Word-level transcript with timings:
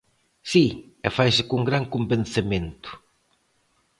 Si, 0.51 0.65
e 1.07 1.09
faise 1.17 1.43
con 1.51 1.61
gran 1.69 1.83
convencemento. 1.93 2.89